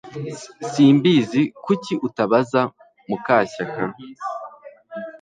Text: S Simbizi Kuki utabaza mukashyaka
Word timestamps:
S 0.37 0.39
Simbizi 0.71 1.41
Kuki 1.63 1.93
utabaza 2.07 2.61
mukashyaka 3.09 3.83